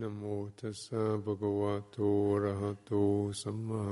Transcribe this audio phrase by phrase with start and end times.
[0.00, 0.22] นะโม
[0.58, 1.98] ตัสสะภะคะวะโต
[2.30, 2.90] อะระหะโต
[3.40, 3.82] สัมมา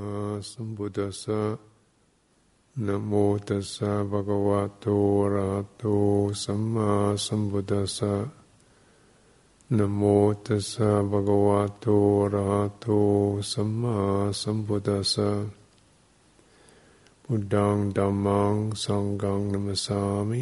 [0.51, 1.41] สัมพุทธัสสะ
[2.85, 3.11] นะโม
[3.47, 4.87] ตัสสะภะคะวะโต
[5.21, 5.83] อะระหะโต
[6.43, 6.89] สัมมา
[7.25, 8.13] สัมพุทธัสสะ
[9.77, 10.01] นะโม
[10.45, 11.85] ตัสสะภะคะวะโต
[12.21, 12.87] อะระหะโต
[13.51, 13.97] สัมมา
[14.41, 15.29] สัมพุทธัสสะ
[17.23, 20.41] พุทธังธัมมังสังฆังนัมสามิ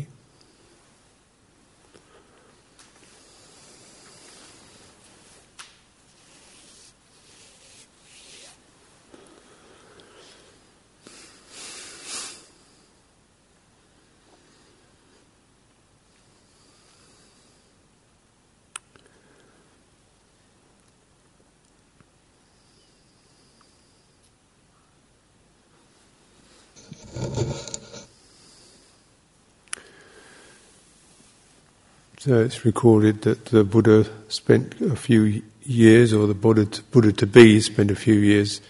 [32.26, 37.12] So it's recorded that the Buddha spent a few years, or the Buddha to, Buddha
[37.12, 38.62] to be spent a few years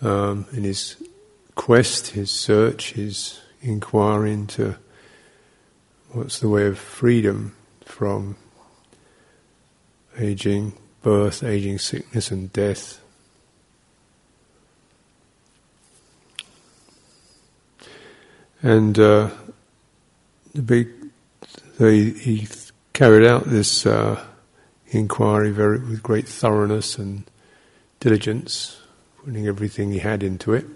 [0.00, 0.96] um, in his
[1.54, 4.76] quest, his search, his inquiry into
[6.12, 8.36] what's the way of freedom from
[10.18, 10.72] aging,
[11.02, 13.02] birth, aging, sickness, and death.
[18.62, 19.28] And uh,
[20.54, 20.88] the big,
[21.78, 22.46] the, he
[22.98, 24.20] carried out this uh,
[24.88, 27.22] inquiry very with great thoroughness and
[28.00, 28.80] diligence,
[29.24, 30.66] putting everything he had into it.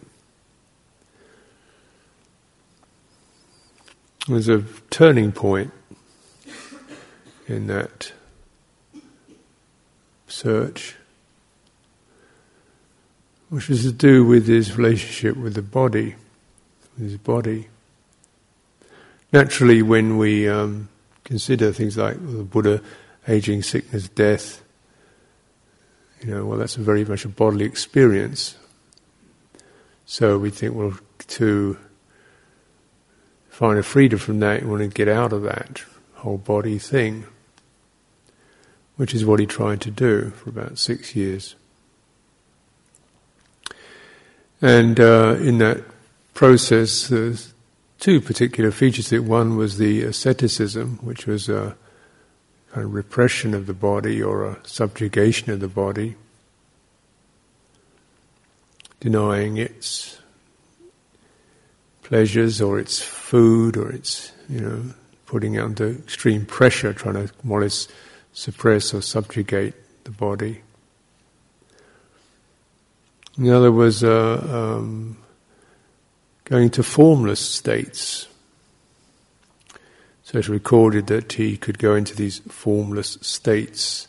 [4.28, 5.72] There's a turning point
[7.48, 8.12] in that
[10.28, 10.94] search,
[13.48, 16.14] which was to do with his relationship with the body,
[16.94, 17.66] with his body.
[19.32, 20.88] Naturally, when we um,
[21.32, 22.82] consider things like the Buddha,
[23.26, 24.62] aging, sickness, death.
[26.20, 28.58] You know, well, that's very much a bodily experience.
[30.04, 31.78] So we think, well, to
[33.48, 35.82] find a freedom from that, you want to get out of that
[36.16, 37.24] whole body thing,
[38.96, 41.54] which is what he tried to do for about six years.
[44.60, 45.82] And uh, in that
[46.34, 47.54] process, there's
[48.02, 49.12] two particular features.
[49.12, 51.76] It one was the asceticism, which was a
[52.72, 56.16] kind of repression of the body or a subjugation of the body,
[58.98, 60.18] denying its
[62.02, 64.82] pleasures or its food or its you know
[65.26, 67.86] putting it under extreme pressure, trying to more or less
[68.32, 70.60] suppress or subjugate the body.
[73.38, 75.21] The other was uh, um,
[76.52, 78.28] going to formless states.
[80.22, 84.06] So it's recorded that he could go into these formless states,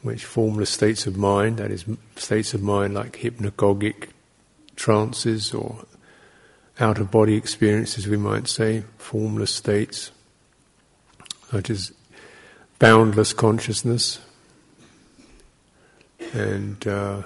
[0.00, 1.84] which formless states of mind, that is,
[2.16, 4.08] states of mind like hypnagogic
[4.76, 5.84] trances or
[6.80, 10.10] out of body experiences, we might say, formless states,
[11.50, 11.92] such as
[12.78, 14.20] boundless consciousness
[16.32, 17.22] and uh,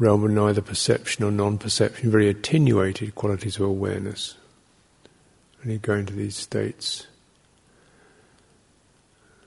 [0.00, 4.34] realm of neither perception or non-perception, very attenuated qualities of awareness.
[5.62, 7.06] And you go into these states.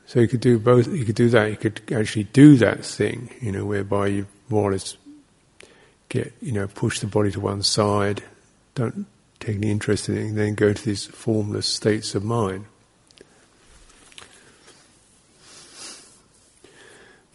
[0.05, 0.87] So you could do both.
[0.87, 1.49] You could do that.
[1.49, 4.95] You could actually do that thing, you know, whereby you more or less
[6.09, 8.21] get, you know, push the body to one side,
[8.75, 9.07] don't
[9.39, 12.65] take any interest in it, and then go to these formless states of mind.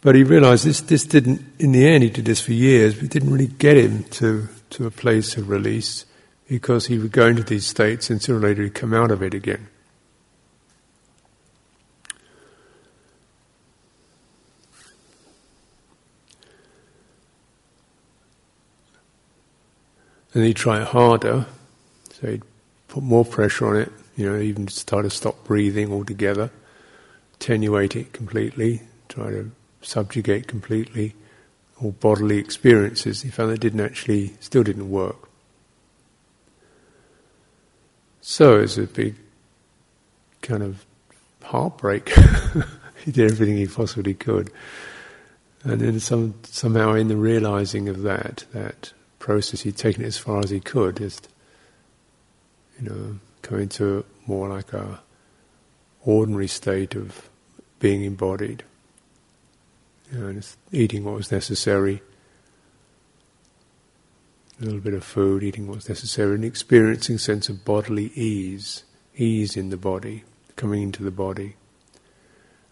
[0.01, 3.03] But he realized this, this didn't, in the end, he did this for years, but
[3.03, 6.05] it didn't really get him to, to a place of release
[6.47, 9.21] because he would go into these states and sooner or later he'd come out of
[9.21, 9.67] it again.
[20.33, 21.45] And he'd try harder,
[22.13, 22.43] so he'd
[22.87, 26.51] put more pressure on it, you know, even try to stop breathing altogether,
[27.33, 31.15] attenuate it completely, try to subjugate completely
[31.81, 35.29] all bodily experiences, he found that didn't actually, still didn't work.
[38.21, 39.15] So it's a big
[40.41, 40.85] kind of
[41.43, 42.09] heartbreak.
[43.05, 44.51] he did everything he possibly could.
[45.63, 50.17] And then some, somehow in the realizing of that, that process, he'd taken it as
[50.17, 51.27] far as he could, just,
[52.79, 54.99] you know, coming to more like a
[56.05, 57.29] ordinary state of
[57.79, 58.63] being embodied
[60.11, 62.01] you know, just eating what was necessary,
[64.61, 68.83] a little bit of food, eating what was necessary, and experiencing sense of bodily ease,
[69.15, 70.23] ease in the body,
[70.55, 71.55] coming into the body,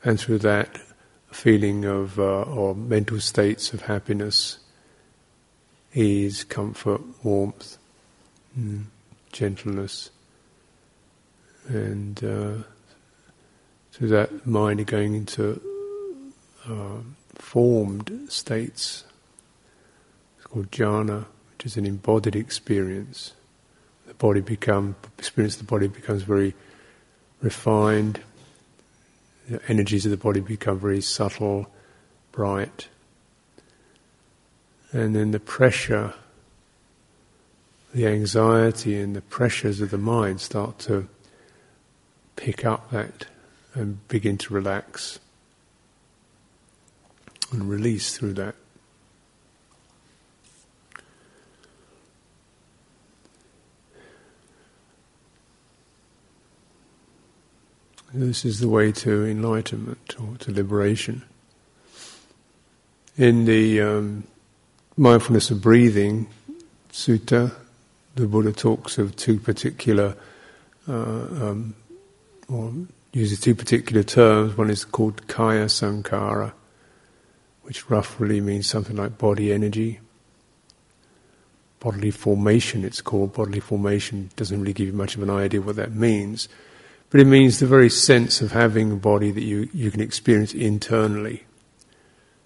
[0.03, 0.79] and through that,
[1.31, 4.59] feeling of uh, or mental states of happiness,
[5.93, 7.77] ease, comfort, warmth,
[8.57, 8.83] mm,
[9.31, 10.09] gentleness,
[11.67, 12.63] and uh,
[13.91, 15.61] so that mind going into
[16.67, 16.97] uh,
[17.37, 19.03] formed states.
[20.37, 23.33] It's called jhana, which is an embodied experience.
[24.07, 25.55] The body become experience.
[25.55, 26.53] The body becomes very
[27.41, 28.21] refined.
[29.49, 31.67] The energies of the body become very subtle,
[32.31, 32.89] bright,
[34.91, 36.13] and then the pressure,
[37.93, 41.07] the anxiety, and the pressures of the mind start to
[42.35, 43.25] pick up that
[43.73, 45.19] and begin to relax
[47.51, 48.55] and release through that.
[58.13, 61.23] This is the way to enlightenment or to liberation.
[63.17, 64.23] In the um,
[64.95, 66.27] mindfulness of breathing
[66.91, 67.53] sutta,
[68.15, 70.15] the Buddha talks of two particular,
[70.87, 71.75] uh, um,
[72.47, 72.73] or
[73.13, 74.57] uses two particular terms.
[74.57, 76.53] One is called kaya sankhara,
[77.67, 79.99] which roughly means something like body energy.
[81.81, 83.33] Bodily formation, it's called.
[83.33, 86.47] Bodily formation doesn't really give you much of an idea what that means.
[87.09, 90.53] But it means the very sense of having a body that you, you can experience
[90.53, 91.43] internally.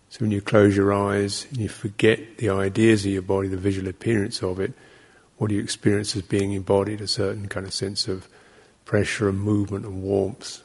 [0.10, 3.58] So when you close your eyes and you forget the ideas of your body, the
[3.58, 4.74] visual appearance of it,
[5.38, 7.00] what do you experience as being embodied?
[7.00, 8.28] A certain kind of sense of
[8.86, 10.64] pressure and movement and warmth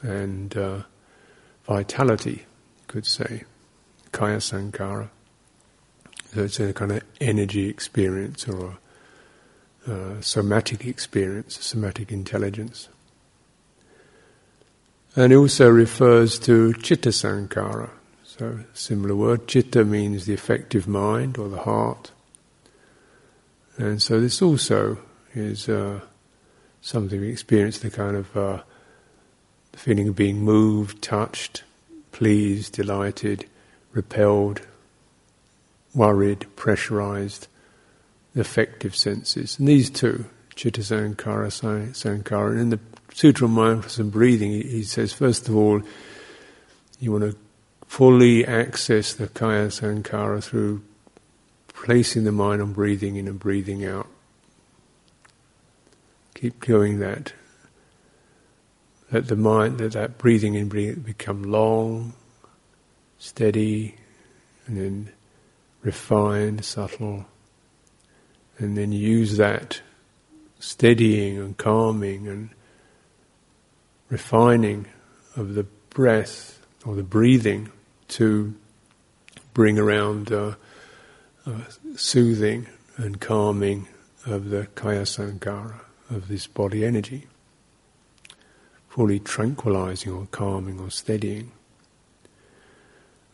[0.00, 0.82] and uh,
[1.66, 2.46] vitality,
[2.78, 3.44] you could say
[4.16, 5.10] kaya sankhara.
[6.32, 8.78] So it's a kind of energy experience or
[9.86, 12.88] a, a somatic experience, somatic intelligence.
[15.14, 17.90] And it also refers to chitta sankhara.
[18.24, 19.48] So, similar word.
[19.48, 22.10] Chitta means the affective mind or the heart.
[23.76, 24.98] And so, this also
[25.34, 26.00] is uh,
[26.80, 28.62] something we experience the kind of uh,
[29.72, 31.64] the feeling of being moved, touched,
[32.12, 33.46] pleased, delighted,
[33.96, 34.60] repelled,
[35.94, 37.48] worried, pressurized,
[38.34, 39.58] the affective senses.
[39.58, 42.50] And these two, Chitta Sankhara, Sankhara.
[42.50, 42.80] And in the
[43.14, 45.80] Sutra of Mindfulness and Breathing, he says, first of all,
[47.00, 47.36] you want to
[47.86, 50.82] fully access the Kaya Sankhara through
[51.68, 54.08] placing the mind on breathing in and breathing out.
[56.34, 57.32] Keep doing that.
[59.10, 62.12] Let the mind, that that breathing in breathing become long,
[63.18, 63.94] steady,
[64.66, 65.12] and then
[65.82, 67.26] refined, subtle,
[68.58, 69.80] and then use that
[70.58, 72.50] steadying and calming and
[74.08, 74.86] refining
[75.36, 77.70] of the breath or the breathing
[78.08, 78.54] to
[79.52, 80.54] bring around uh,
[81.46, 81.60] uh,
[81.96, 82.66] soothing
[82.96, 83.86] and calming
[84.24, 85.80] of the kaya sankhara,
[86.10, 87.26] of this body energy,
[88.88, 91.52] fully tranquilizing or calming or steadying.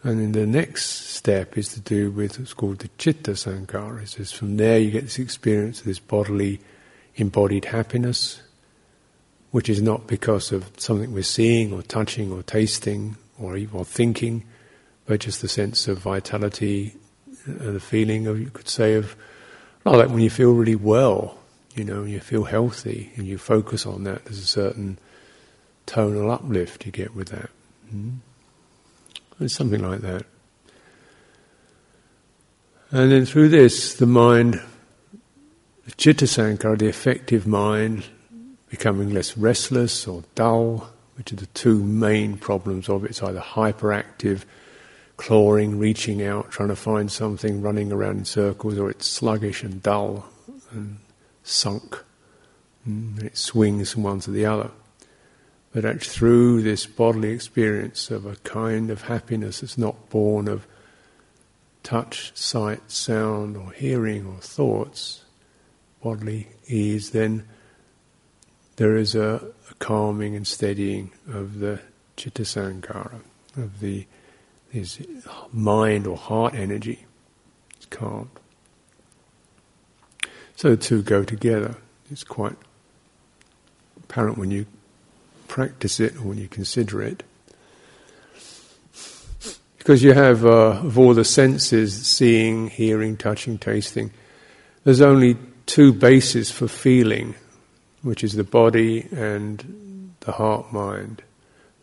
[0.04, 4.06] And then the next step is to do with what's called the chitta sankhara.
[4.08, 6.60] Says from there you get this experience of this bodily
[7.14, 8.42] embodied happiness,
[9.52, 14.44] which is not because of something we're seeing or touching or tasting or or thinking,
[15.06, 16.96] but just the sense of vitality,
[17.48, 19.14] uh, the feeling of you could say of
[19.84, 21.38] like when you feel really well,
[21.74, 24.24] you know, you feel healthy and you focus on that.
[24.24, 24.98] There's a certain
[25.86, 27.50] tonal uplift you get with that.
[27.86, 28.18] Mm-hmm.
[29.42, 30.24] It's something like that.
[32.90, 34.60] And then through this, the mind,
[35.84, 38.04] the chitta sankhara, the affective mind,
[38.68, 43.10] becoming less restless or dull, which are the two main problems of it.
[43.10, 44.44] It's either hyperactive,
[45.16, 49.82] clawing, reaching out, trying to find something, running around in circles, or it's sluggish and
[49.82, 50.26] dull
[50.70, 50.98] and
[51.42, 52.02] sunk.
[52.88, 54.70] Mm, and it swings from one to the other.
[55.72, 60.66] But actually, through this bodily experience of a kind of happiness that's not born of
[61.82, 65.24] touch, sight, sound, or hearing, or thoughts,
[66.02, 67.48] bodily ease, then
[68.76, 71.80] there is a, a calming and steadying of the
[72.16, 73.20] chitta sankhara,
[73.56, 74.06] of the
[74.70, 75.06] his
[75.52, 77.04] mind or heart energy.
[77.76, 78.30] It's calmed.
[80.56, 81.76] So the two go together.
[82.10, 82.56] It's quite
[84.02, 84.66] apparent when you
[85.52, 87.22] practice it or when you consider it.
[89.76, 94.12] Because you have, uh, of all the senses, seeing, hearing, touching, tasting,
[94.84, 97.34] there's only two bases for feeling,
[98.00, 101.20] which is the body and the heart mind.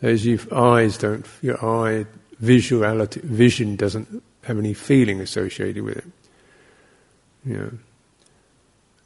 [0.02, 2.08] As your eyes don't, your eye
[2.42, 6.06] visuality, vision doesn't have any feeling associated with it.
[7.46, 7.80] You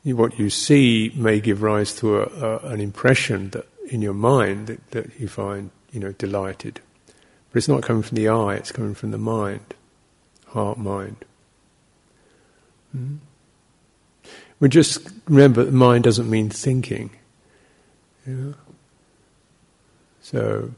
[0.05, 4.13] know, what you see may give rise to a, a, an impression that in your
[4.13, 6.79] mind that, that you find, you know, delighted.
[7.51, 9.73] But it's not coming from the eye, it's coming from the mind,
[10.47, 11.17] heart, mind.
[12.95, 13.17] Mm-hmm.
[14.59, 17.11] We just remember that mind doesn't mean thinking.
[18.25, 18.53] Know?
[20.21, 20.71] So,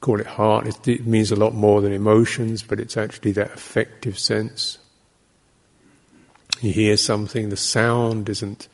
[0.00, 3.54] call it heart, it, it means a lot more than emotions, but it's actually that
[3.54, 4.78] affective sense.
[6.60, 8.68] You hear something, the sound isn't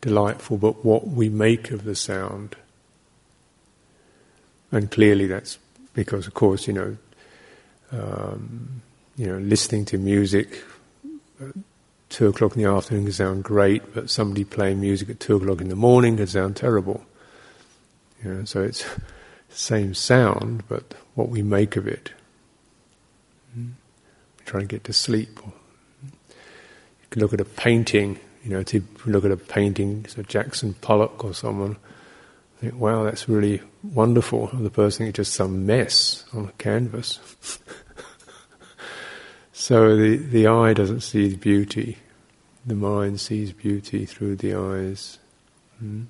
[0.00, 2.56] delightful, but what we make of the sound.
[4.72, 5.58] And clearly that's
[5.94, 6.96] because, of course, you know,
[7.92, 8.82] um,
[9.16, 10.62] you know, listening to music
[11.40, 11.54] at
[12.08, 15.60] two o'clock in the afternoon can sound great, but somebody playing music at two o'clock
[15.60, 17.04] in the morning can sound terrible.
[18.22, 18.82] You know, so it's
[19.48, 22.12] the same sound, but what we make of it.
[23.56, 23.64] We
[24.44, 25.40] try and get to sleep.
[25.44, 26.12] You
[27.10, 31.24] can look at a painting, you know, to look at a painting, so Jackson Pollock
[31.24, 31.76] or someone,
[32.60, 34.48] think, wow, that's really wonderful.
[34.52, 37.18] The person is just some mess on a canvas.
[39.60, 41.98] So the, the eye doesn't see beauty,
[42.64, 45.18] the mind sees beauty through the eyes.
[45.78, 46.04] Hmm?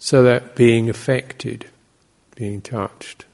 [0.00, 1.66] So that being affected,
[2.34, 3.26] being touched.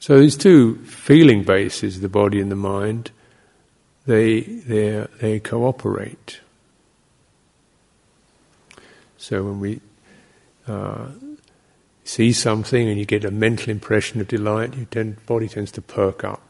[0.00, 3.12] So these two feeling bases, the body and the mind,
[4.04, 6.40] they they they cooperate.
[9.26, 9.80] So when we
[10.68, 11.08] uh,
[12.04, 15.82] see something and you get a mental impression of delight, your tend, body tends to
[15.82, 16.40] perk up.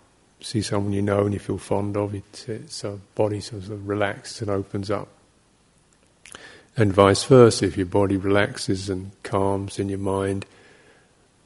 [0.43, 4.43] See someone you know and you feel fond of, it, so body sort of relaxes
[4.43, 5.09] and opens up.
[6.77, 10.45] And vice versa, if your body relaxes and calms, and your mind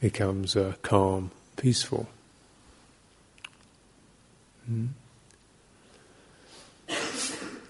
[0.00, 2.08] becomes uh, calm, peaceful.
[4.66, 4.86] Hmm?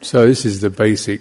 [0.01, 1.21] So this is the basic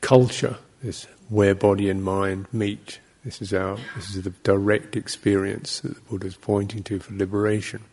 [0.00, 3.00] culture, this where body and mind meet.
[3.24, 7.14] This is our this is the direct experience that the Buddha is pointing to for
[7.14, 7.84] liberation.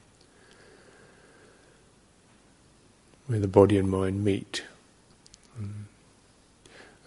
[3.27, 4.63] Where the body and mind meet.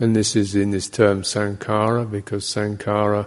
[0.01, 3.27] And this is in this term sankhara, because sankhara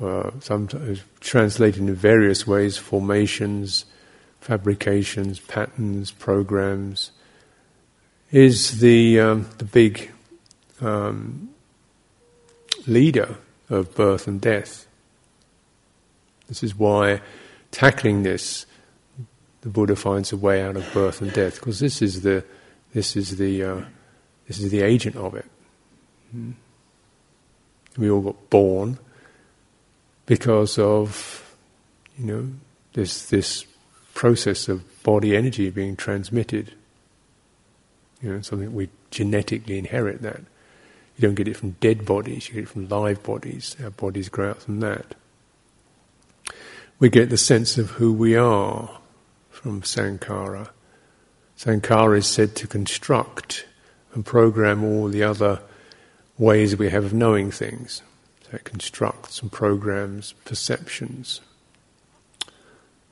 [0.00, 3.84] uh, sometimes translated in various ways formations,
[4.40, 7.12] fabrications, patterns, programs,
[8.32, 10.10] is the, um, the big
[10.80, 11.50] um,
[12.86, 13.36] leader
[13.68, 14.86] of birth and death.
[16.48, 17.20] This is why
[17.70, 18.66] tackling this,
[19.60, 22.44] the Buddha finds a way out of birth and death, because this is the
[22.92, 23.84] this is the uh,
[24.48, 25.46] this is the agent of it.
[27.96, 28.98] We all got born
[30.26, 31.56] because of
[32.18, 32.48] you know
[32.94, 33.64] this this
[34.14, 36.74] process of body energy being transmitted.
[38.22, 40.40] You know, something we genetically inherit that.
[41.20, 43.76] You don't get it from dead bodies, you get it from live bodies.
[43.84, 45.14] Our bodies grow out from that.
[46.98, 48.98] We get the sense of who we are
[49.50, 50.70] from sankhara.
[51.58, 53.66] Sankhara is said to construct
[54.14, 55.60] and program all the other
[56.38, 58.00] ways we have of knowing things.
[58.44, 61.42] So it constructs and programs perceptions.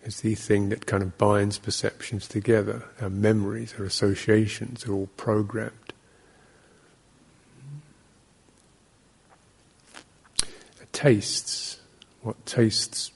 [0.03, 2.85] It's the thing that kind of binds perceptions together.
[3.03, 5.88] Our memories, our associations are all programmed.
[10.99, 11.78] Tastes,
[12.23, 13.12] what tastes,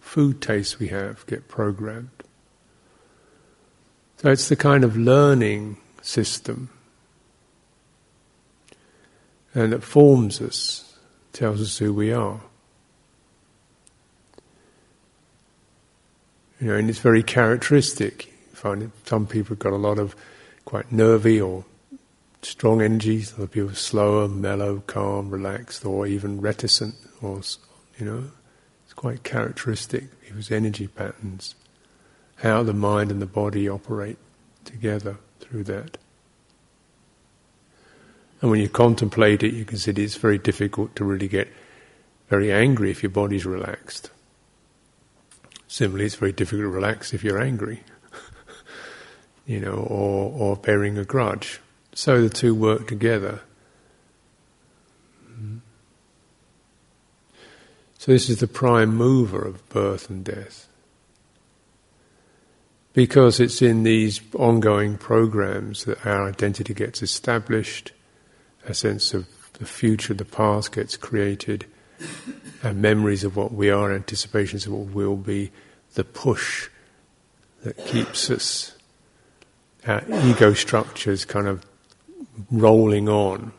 [0.00, 2.10] food tastes we have get programmed.
[4.16, 6.70] So it's the kind of learning system.
[9.54, 10.98] And it forms us,
[11.32, 12.40] tells us who we are.
[16.60, 18.26] You know, and it's very characteristic.
[18.26, 20.16] You find some people have got a lot of
[20.64, 21.64] quite nervy or
[22.42, 27.40] strong energies, other people slower, mellow, calm, relaxed, or even reticent or
[27.98, 28.24] you know,
[28.84, 31.54] it's quite characteristic people's energy patterns,
[32.36, 34.16] how the mind and the body operate
[34.64, 35.98] together through that.
[38.40, 41.48] And when you contemplate it, you can see it's very difficult to really get
[42.28, 44.10] very angry if your body's relaxed.
[45.68, 47.82] Similarly, it's very difficult to relax if you're angry,
[49.46, 51.60] you know, or, or bearing a grudge.
[52.00, 53.42] So the two work together.
[57.98, 60.66] So, this is the prime mover of birth and death.
[62.94, 67.92] Because it's in these ongoing programs that our identity gets established,
[68.66, 69.28] a sense of
[69.58, 71.66] the future, the past gets created,
[72.62, 75.52] and memories of what we are, anticipations of what will be,
[75.92, 76.70] the push
[77.62, 78.74] that keeps us,
[79.86, 81.62] our ego structures kind of
[82.50, 83.52] rolling on,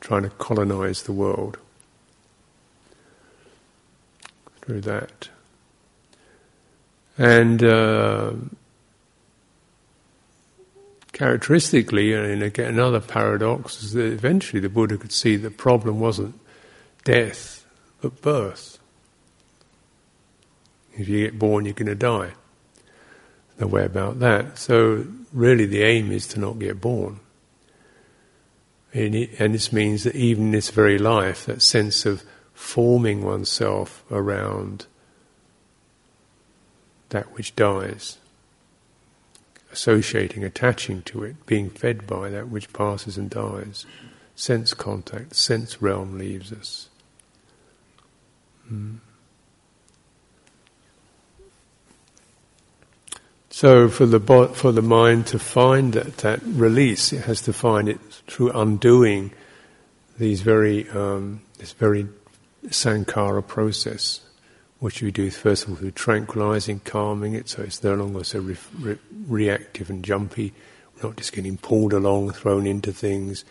[0.00, 1.58] trying to colonize the world
[4.62, 5.28] through that.
[7.16, 8.32] And uh,
[11.12, 16.38] characteristically, and again, another paradox is that eventually the Buddha could see the problem wasn't
[17.04, 17.64] death,
[18.00, 18.78] but birth.
[20.96, 22.32] If you get born, you're going to die.
[23.60, 24.58] No way about that.
[24.58, 27.20] So, really, the aim is to not get born.
[28.94, 29.12] And,
[29.52, 32.22] this means that even this very life, that sense of
[32.52, 34.86] forming oneself around
[37.08, 38.18] that which dies,
[39.72, 43.84] associating, attaching to it, being fed by that which passes and dies.
[44.36, 46.88] Sense contact, sense realm leaves us.
[48.72, 48.98] Mm.
[53.54, 54.18] So for the
[54.52, 59.30] for the mind to find that, that release, it has to find it through undoing
[60.18, 62.08] these very um, this very
[62.66, 64.22] sankhara process,
[64.80, 68.40] which we do first of all through tranquilizing, calming it, so it's no longer so
[68.40, 70.52] re- re- reactive and jumpy.
[70.96, 73.44] We're not just getting pulled along, thrown into things,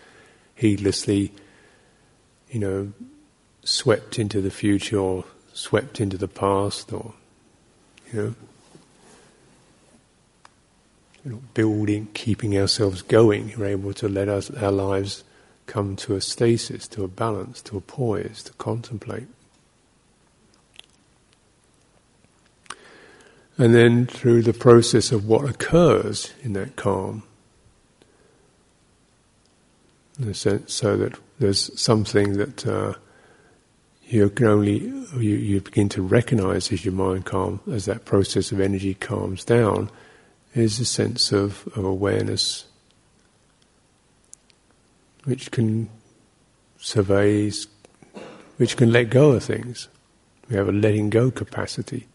[0.54, 1.32] heedlessly,
[2.50, 2.92] you know,
[3.64, 7.14] swept into the future or swept into the past, or
[8.12, 8.36] you know.
[11.26, 15.24] You know, building, keeping ourselves going, we're able to let us, our lives
[15.68, 19.28] come to a stasis, to a balance, to a poise, to contemplate.
[23.58, 27.24] And then through the process of what occurs in that calm,
[30.20, 32.94] in a sense, so that there's something that uh,
[34.08, 34.80] you can only
[35.18, 39.44] you, you begin to recognize as your mind calm, as that process of energy calms
[39.44, 39.90] down,
[40.54, 42.66] is a sense of, of awareness
[45.26, 45.90] which can
[46.78, 47.52] survey,
[48.58, 49.88] which can let go of things.
[50.50, 52.08] We have a letting go capacity.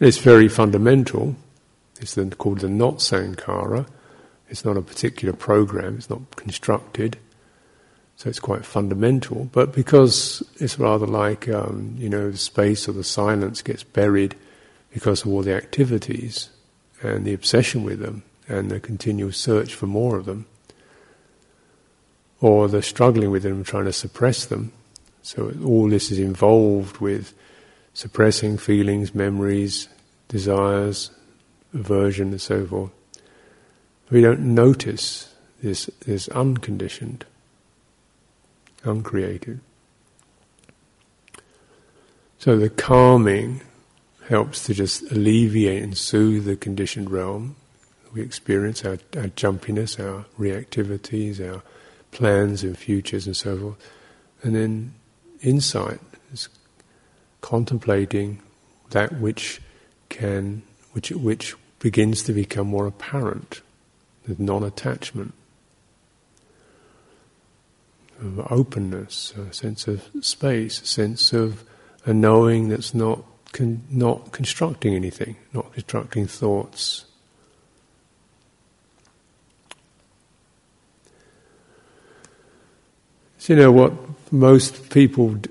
[0.00, 1.36] It's very fundamental.
[2.00, 3.88] It's called the not sankhara.
[4.48, 5.96] It's not a particular program.
[5.96, 7.18] It's not constructed.
[8.18, 12.92] So it's quite fundamental, but because it's rather like, um, you know, the space or
[12.92, 14.34] the silence gets buried
[14.92, 16.50] because of all the activities
[17.00, 20.46] and the obsession with them and the continual search for more of them,
[22.40, 24.72] or the struggling with them, trying to suppress them.
[25.22, 27.32] So all this is involved with
[27.94, 29.88] suppressing feelings, memories,
[30.26, 31.12] desires,
[31.72, 32.90] aversion, and so forth.
[34.10, 37.24] We don't notice this, this unconditioned
[38.88, 39.60] uncreated.
[42.38, 43.62] So the calming
[44.28, 47.56] helps to just alleviate and soothe the conditioned realm.
[48.12, 51.62] We experience our, our jumpiness, our reactivities, our
[52.10, 53.90] plans and futures and so forth.
[54.42, 54.94] And then
[55.40, 56.00] insight
[56.32, 56.48] is
[57.40, 58.40] contemplating
[58.90, 59.60] that which
[60.08, 63.62] can, which, which begins to become more apparent,
[64.26, 65.34] the non-attachment
[68.20, 71.64] of openness, a sense of space, a sense of
[72.04, 77.04] a knowing that's not con- not constructing anything, not constructing thoughts.
[83.38, 83.92] So, you know what
[84.32, 85.48] most people d-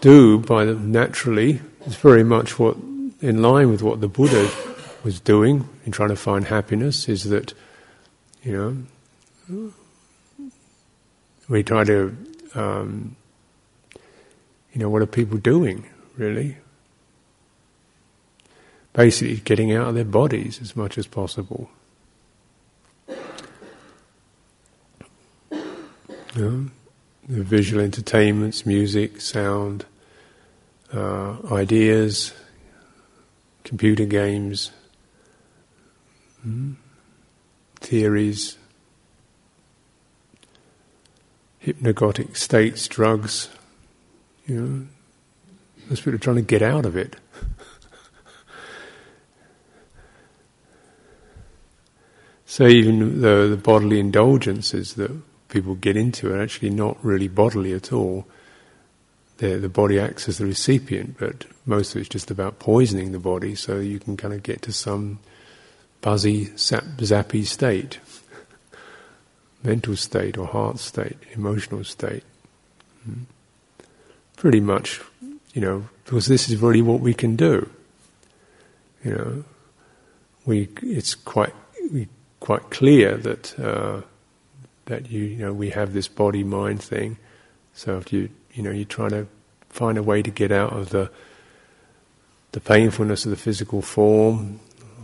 [0.00, 2.76] do by the, naturally is very much what
[3.20, 4.50] in line with what the Buddha
[5.02, 7.08] was doing in trying to find happiness.
[7.08, 7.54] Is that
[8.42, 8.52] you
[9.48, 9.72] know
[11.48, 12.16] we try to,
[12.54, 13.16] um,
[14.72, 16.56] you know, what are people doing, really?
[18.92, 21.68] Basically, getting out of their bodies as much as possible.
[26.34, 26.70] The
[27.28, 29.86] visual entertainments, music, sound,
[30.92, 32.32] uh, ideas,
[33.62, 34.72] computer games,
[36.46, 36.74] mm,
[37.76, 38.58] theories,
[41.64, 43.48] hypnagogic states, drugs.
[44.46, 44.86] You know,
[45.88, 47.16] those people are trying to get out of it.
[52.46, 55.10] so even the, the bodily indulgences that
[55.48, 58.26] people get into are actually not really bodily at all.
[59.38, 63.18] the, the body acts as the recipient, but most of it's just about poisoning the
[63.18, 65.18] body, so you can kind of get to some
[66.00, 67.98] buzzy, zap, zappy state,
[69.64, 72.22] mental state or heart state, emotional state.
[73.04, 73.22] Hmm.
[74.36, 75.00] Pretty much,
[75.54, 77.70] you know, because this is really what we can do.
[79.02, 79.44] You know,
[80.44, 81.54] we it's quite
[81.92, 82.08] we,
[82.40, 84.02] quite clear that uh,
[84.86, 87.16] that you you know we have this body mind thing.
[87.74, 89.26] So if you you know you're trying to
[89.70, 91.10] find a way to get out of the
[92.52, 94.60] the painfulness of the physical form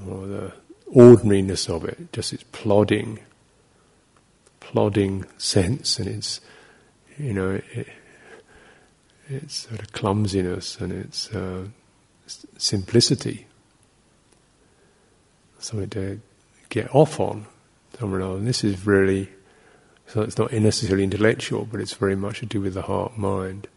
[0.09, 0.53] or the
[0.87, 3.19] ordinariness of it, just its plodding,
[4.71, 6.41] plodding sense and its
[7.19, 7.89] you know it,
[9.29, 11.65] its sort of clumsiness and its uh,
[12.57, 13.47] simplicity.
[15.59, 16.21] Something to
[16.69, 17.47] get off on.
[18.01, 19.29] And this is really,
[20.07, 23.69] so it's not necessarily intellectual, but it's very much to do with the heart mind.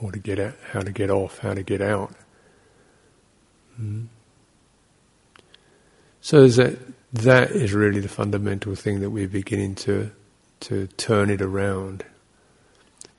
[0.00, 2.12] Or to get out, how to get off, how to get out.
[3.80, 4.06] Mm.
[6.20, 6.76] So there's that
[7.14, 10.10] that is really the fundamental thing that we're beginning to
[10.60, 12.04] to turn it around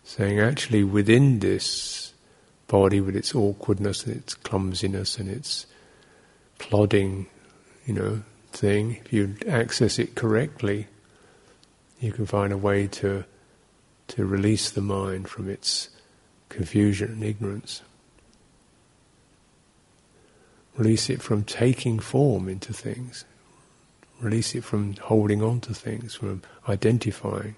[0.03, 2.13] saying actually within this
[2.67, 5.65] body with its awkwardness and its clumsiness and its
[6.57, 7.27] plodding,
[7.85, 10.87] you know, thing, if you access it correctly,
[11.99, 13.23] you can find a way to
[14.07, 15.89] to release the mind from its
[16.49, 17.81] confusion and ignorance.
[20.77, 23.25] Release it from taking form into things.
[24.21, 27.55] Release it from holding on to things, from identifying.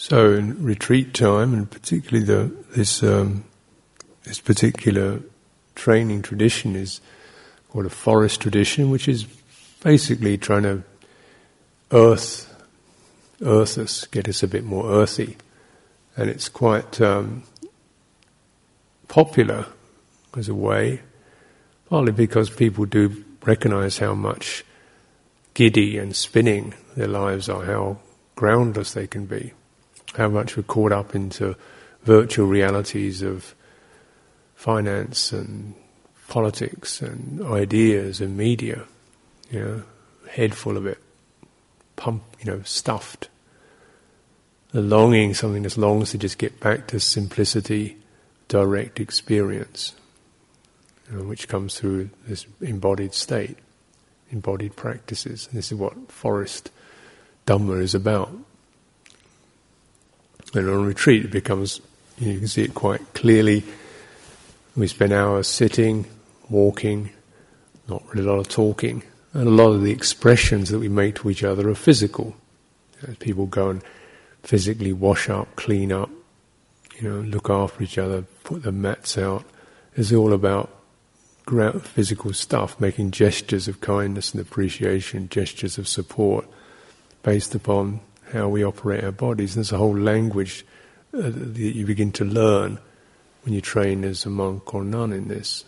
[0.00, 3.44] So in retreat time, and particularly the, this um,
[4.24, 5.20] this particular
[5.74, 7.02] training tradition is
[7.68, 9.26] called a forest tradition, which is
[9.84, 10.82] basically trying to
[11.92, 12.50] earth
[13.42, 15.36] earth us, get us a bit more earthy,
[16.16, 17.42] and it's quite um,
[19.06, 19.66] popular
[20.34, 21.02] as a way,
[21.90, 24.64] partly because people do recognize how much
[25.52, 27.98] giddy and spinning their lives are, how
[28.34, 29.52] groundless they can be
[30.16, 31.56] how much we're caught up into
[32.02, 33.54] virtual realities of
[34.54, 35.74] finance and
[36.28, 38.84] politics and ideas and media,
[39.50, 39.82] you know,
[40.30, 40.98] head full of it,
[41.96, 43.28] pump, you know, stuffed.
[44.72, 47.96] The longing, something that longs to just get back to simplicity,
[48.46, 49.94] direct experience,
[51.08, 53.56] you know, which comes through this embodied state,
[54.30, 55.48] embodied practices.
[55.48, 56.70] And this is what forest
[57.46, 58.30] Dhamma is about.
[60.54, 61.80] And on retreat, it becomes,
[62.18, 63.64] you, know, you can see it quite clearly.
[64.76, 66.06] We spend hours sitting,
[66.48, 67.10] walking,
[67.88, 69.02] not really a lot of talking.
[69.32, 72.34] And a lot of the expressions that we make to each other are physical.
[73.06, 73.82] As people go and
[74.42, 76.10] physically wash up, clean up,
[76.98, 79.44] you know, look after each other, put the mats out.
[79.96, 80.70] It's all about
[81.82, 86.46] physical stuff, making gestures of kindness and appreciation, gestures of support,
[87.22, 88.00] based upon
[88.32, 89.54] how we operate our bodies.
[89.54, 90.64] There's a whole language
[91.12, 92.78] uh, that you begin to learn
[93.42, 95.64] when you train as a monk or nun in this.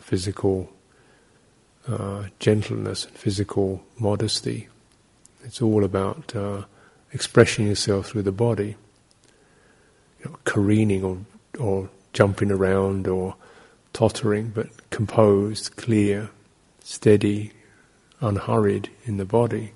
[0.00, 0.72] Physical
[1.88, 4.68] uh, gentleness and physical modesty.
[5.44, 6.64] It's all about uh,
[7.12, 8.76] expressing yourself through the body.
[10.20, 11.18] You know, careening or,
[11.58, 13.36] or jumping around or
[13.92, 16.30] tottering, but composed, clear,
[16.82, 17.52] steady,
[18.20, 19.72] unhurried in the body.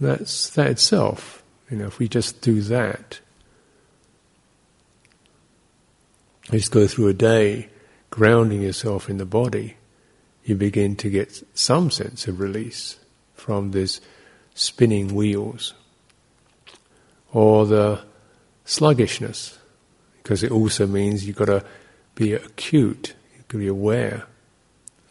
[0.00, 1.42] That's that itself.
[1.70, 3.20] You know, if we just do that,
[6.50, 7.68] just go through a day
[8.08, 9.76] grounding yourself in the body,
[10.44, 12.98] you begin to get some sense of release
[13.34, 14.00] from this
[14.54, 15.74] spinning wheels
[17.32, 18.00] or the
[18.64, 19.58] sluggishness,
[20.22, 21.64] because it also means you've got to
[22.16, 24.24] be acute, you've got to be aware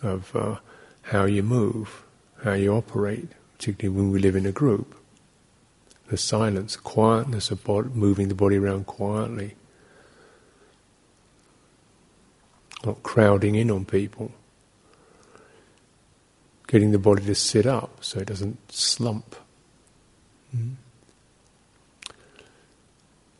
[0.01, 0.55] of uh,
[1.03, 2.03] how you move,
[2.43, 4.95] how you operate particularly when we live in a group.
[6.07, 9.55] The silence, quietness of moving the body around quietly,
[12.85, 14.31] not crowding in on people,
[16.67, 19.35] getting the body to sit up so it doesn't slump.
[20.55, 20.75] Mm.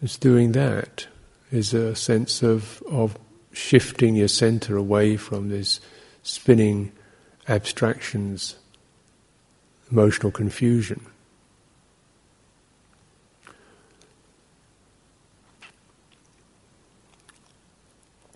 [0.02, 1.08] Just doing that
[1.52, 3.18] is a sense of, of
[3.54, 5.80] shifting your center away from these
[6.24, 6.92] spinning
[7.48, 8.58] abstractions,
[9.92, 11.06] emotional confusion.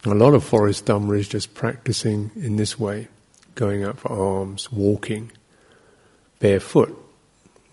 [0.05, 3.07] A lot of forest Dhamma is just practicing in this way,
[3.55, 5.31] going out for alms, walking,
[6.39, 6.99] barefoot.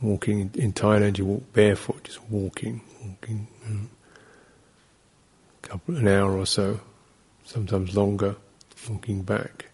[0.00, 3.88] Walking in Thailand, you walk barefoot, just walking, walking, mm,
[5.60, 6.80] couple an hour or so,
[7.44, 8.36] sometimes longer,
[8.88, 9.66] walking back,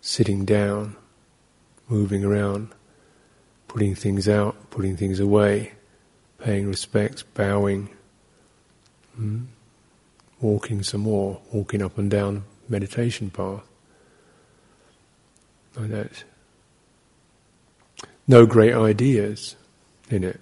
[0.00, 0.94] sitting down,
[1.88, 2.68] moving around,
[3.68, 5.72] putting things out, putting things away,
[6.38, 7.88] paying respects, bowing.
[9.18, 9.46] Mm
[10.40, 13.62] walking some more, walking up and down meditation path.
[15.76, 16.24] Like that.
[18.26, 19.56] No great ideas
[20.10, 20.40] in it.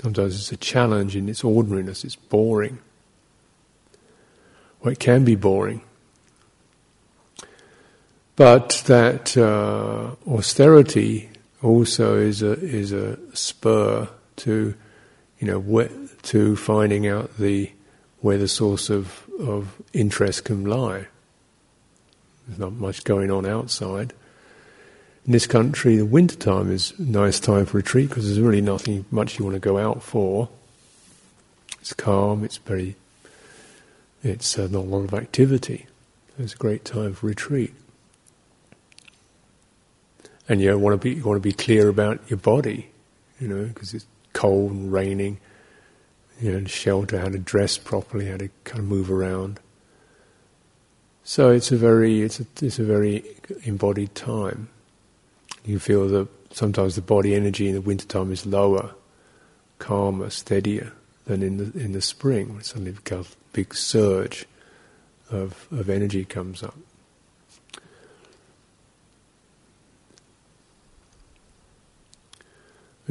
[0.00, 2.78] Sometimes it's a challenge in its ordinariness, it's boring.
[4.80, 5.82] Well, it can be boring.
[8.42, 11.30] But that uh, austerity
[11.62, 14.74] also is a, is a spur to,
[15.38, 15.88] you know,
[16.22, 17.70] to finding out the
[18.20, 21.06] where the source of, of interest can lie.
[22.48, 24.12] There's not much going on outside.
[25.24, 28.60] In this country, the winter time is a nice time for retreat because there's really
[28.60, 30.48] nothing much you want to go out for.
[31.80, 32.42] It's calm.
[32.42, 32.96] It's very.
[34.24, 35.86] It's uh, not a lot of activity.
[36.40, 37.72] It's a great time for retreat.
[40.52, 42.90] And you want to be you want to be clear about your body,
[43.40, 45.40] you know, because it's cold and raining
[46.42, 49.60] you know, shelter, how to dress properly, how to kind of move around.
[51.24, 53.24] So it's a very it's a, it's a very
[53.64, 54.68] embodied time.
[55.64, 58.94] You feel that sometimes the body energy in the wintertime is lower,
[59.78, 60.92] calmer, steadier
[61.24, 62.52] than in the in the spring.
[62.52, 64.44] When suddenly a big surge
[65.30, 66.76] of of energy comes up.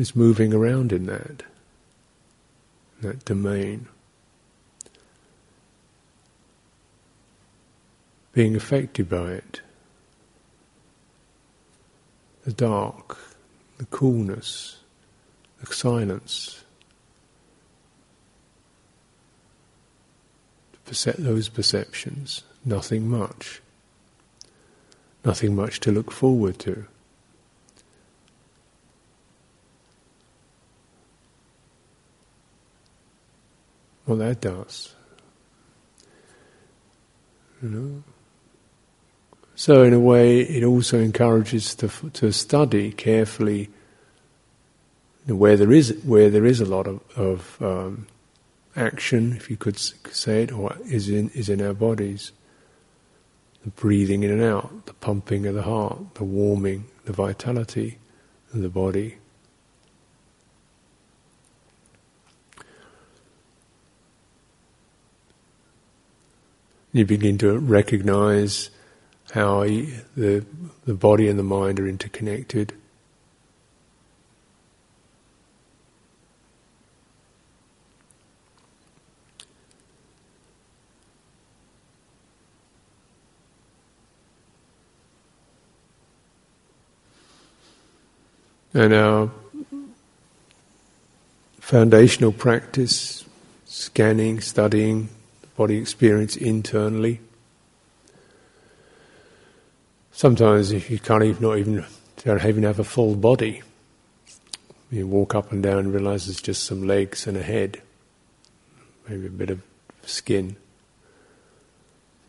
[0.02, 1.44] It's moving around in that
[3.02, 3.86] that domain.
[8.34, 9.62] Being affected by it.
[12.46, 13.16] The dark,
[13.78, 14.80] the coolness,
[15.64, 16.64] the silence.
[21.20, 23.62] Those perceptions, nothing much.
[25.24, 26.88] Nothing much to look forward to.
[34.06, 34.94] What that does.
[37.62, 38.04] You know?
[39.56, 43.70] So, in a way, it also encourages to to study carefully
[45.28, 48.08] where there is where there is a lot of, of um,
[48.76, 52.32] action, if you could say it, or is in is in our bodies.
[53.64, 58.00] The breathing in and out, the pumping of the heart, the warming, the vitality
[58.52, 59.18] of the body.
[66.94, 68.70] You begin to recognize
[69.32, 70.46] how the,
[70.86, 72.74] the body and the mind are interconnected.
[88.74, 89.32] And our
[91.60, 93.24] foundational practice,
[93.66, 95.10] scanning, studying,
[95.56, 97.20] body experience internally.
[100.12, 101.86] Sometimes if you can't even not even
[102.24, 103.64] don't even have a full body.
[104.92, 107.82] You walk up and down and realize it's just some legs and a head,
[109.08, 109.62] maybe a bit of
[110.04, 110.58] skin.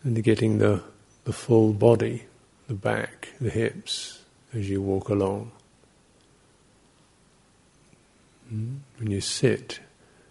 [0.04, 0.82] And getting the
[1.24, 2.24] the full body,
[2.68, 4.22] the back, the hips,
[4.54, 5.52] as you walk along.
[8.48, 8.76] Hmm?
[8.98, 9.80] When you sit,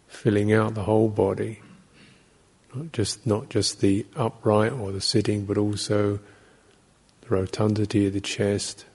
[0.08, 1.62] filling out the whole body
[2.74, 6.20] not just not just the upright or the sitting, but also
[7.22, 8.86] the rotundity of the chest,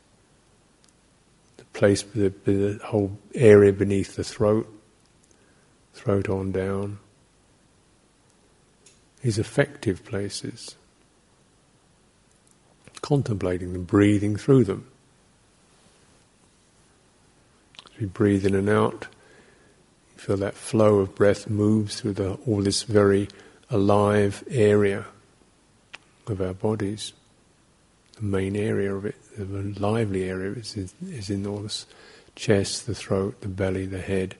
[1.57, 4.67] the place, the, the whole area beneath the throat,
[5.95, 6.99] throat on down.
[9.23, 10.77] These effective places.
[13.03, 14.87] Contemplating them, breathing through them.
[17.85, 19.07] As we breathe in and out,
[20.15, 23.29] you feel that flow of breath moves through the, all this very
[23.71, 25.05] alive area
[26.27, 27.13] of our bodies.
[28.17, 31.85] The main area of it, the lively area is, is in all the
[32.35, 34.37] chest, the throat, the belly, the head.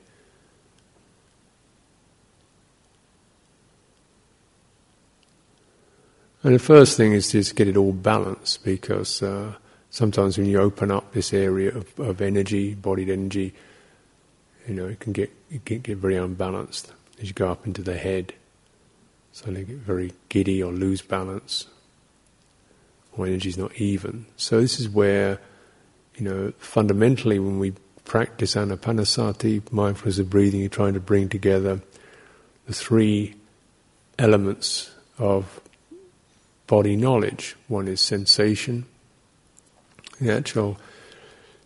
[6.43, 9.55] And the first thing is to get it all balanced because uh,
[9.89, 13.53] sometimes when you open up this area of, of energy, bodied energy,
[14.67, 17.81] you know, it can get it can get very unbalanced as you go up into
[17.81, 18.33] the head.
[19.37, 21.67] So they get very giddy or lose balance,
[23.15, 24.25] or energy is not even.
[24.35, 25.39] So this is where,
[26.15, 27.73] you know, fundamentally when we
[28.03, 31.81] practice anapanasati, mindfulness of breathing, you're trying to bring together
[32.65, 33.35] the three
[34.17, 35.61] elements of
[36.65, 37.55] body knowledge.
[37.67, 38.87] One is sensation,
[40.19, 40.79] the actual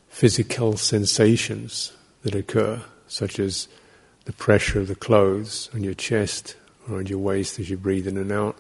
[0.10, 3.70] physical sensations that occur, such as
[4.26, 6.58] the pressure of the clothes on your chest
[6.92, 8.58] or on your waist as you breathe in and out,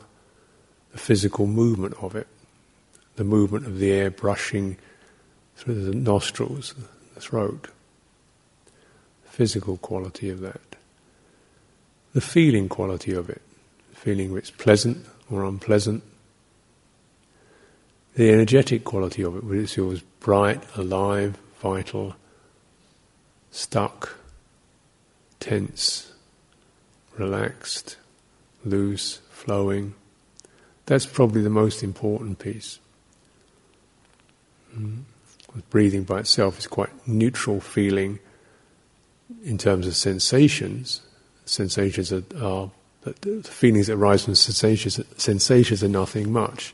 [0.91, 2.27] the physical movement of it,
[3.15, 4.77] the movement of the air brushing
[5.55, 6.73] through the nostrils,
[7.13, 7.67] the throat,
[9.23, 10.75] the physical quality of that,
[12.13, 13.41] the feeling quality of it,
[13.93, 16.03] feeling it's pleasant or unpleasant,
[18.15, 22.15] the energetic quality of it, whether it feels bright, alive, vital,
[23.51, 24.17] stuck,
[25.39, 26.11] tense,
[27.17, 27.97] relaxed,
[28.63, 29.93] loose, flowing.
[30.85, 32.79] That's probably the most important piece.
[34.75, 35.03] Mm.
[35.69, 38.19] Breathing by itself is quite neutral feeling
[39.43, 41.01] in terms of sensations.
[41.45, 42.71] Sensations are, are
[43.01, 44.99] the feelings that arise from sensations.
[45.17, 46.73] Sensations are nothing much,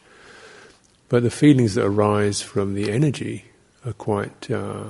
[1.09, 3.45] but the feelings that arise from the energy
[3.85, 4.83] are quite uh,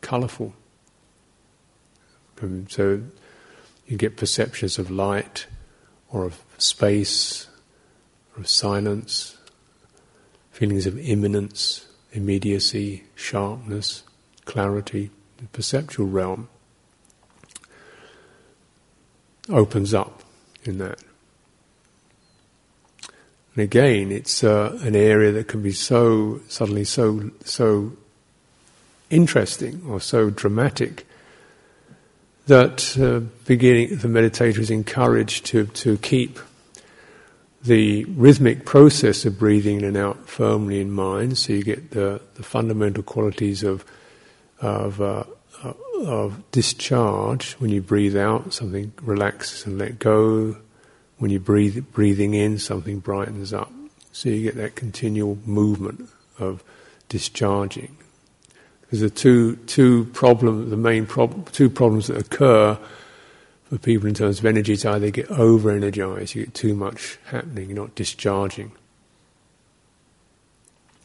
[0.00, 0.54] colourful.
[2.42, 3.02] Um, so
[3.86, 5.46] you get perceptions of light,
[6.12, 7.48] or of space,
[8.36, 9.38] or of silence,
[10.50, 14.02] feelings of immanence, immediacy, sharpness,
[14.44, 15.10] clarity.
[15.38, 16.48] The perceptual realm
[19.48, 20.22] opens up
[20.64, 21.02] in that.
[23.54, 27.92] And again, it's uh, an area that can be so suddenly so so
[29.10, 31.06] interesting or so dramatic
[32.50, 36.38] that uh, beginning the meditator is encouraged to, to keep
[37.62, 42.20] the rhythmic process of breathing in and out firmly in mind, so you get the,
[42.34, 43.84] the fundamental qualities of
[44.60, 45.24] of, uh,
[46.04, 50.56] of discharge when you breathe out, something relaxes and let go.
[51.18, 53.72] When you breathe breathing in, something brightens up.
[54.12, 56.08] So you get that continual movement
[56.38, 56.64] of
[57.08, 57.96] discharging.
[58.90, 62.76] Because the two two problem, the main problem, two problems that occur
[63.68, 66.74] for people in terms of energy is either they get over energized, you get too
[66.74, 68.72] much happening, you're not discharging,